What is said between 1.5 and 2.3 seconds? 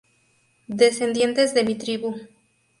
de mi tribu.